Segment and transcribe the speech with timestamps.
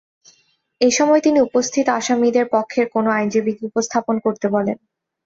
[0.81, 4.77] এ সময় তিনি উপস্থিত আসামিদের পক্ষের কোনো আইনজীবীকে উপস্থাপন শুরু করতে বলেন।